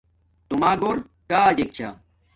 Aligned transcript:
توما 0.47 0.71
گھور 0.81 0.97
کاجک 1.29 1.69
چھا 1.75 1.89